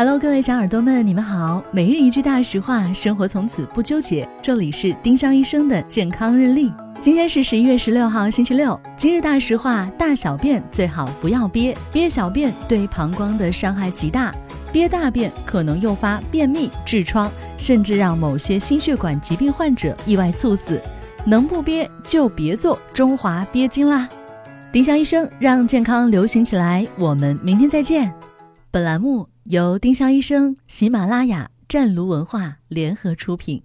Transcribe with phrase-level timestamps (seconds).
[0.00, 1.62] Hello，各位小耳朵们，你们好。
[1.70, 4.26] 每日一句大实话，生活从此不纠结。
[4.40, 6.72] 这里是丁香医生的健康日历。
[7.02, 8.80] 今天是十一月十六号，星期六。
[8.96, 14.34] 今日大实话：大小便最好不要憋，憋小便对膀胱的伤害极大，
[14.72, 20.80] 憋大便可能诱发便秘、痔疮，甚至让某些心血管疾病患者意外猝死。
[21.26, 24.08] 能不憋就别做中华憋精啦！
[24.72, 28.10] 丁香医生让健康流行起来，我们明天再见。
[28.70, 33.62] 本栏目由丁香医生、喜马拉雅、湛庐文化联合出品。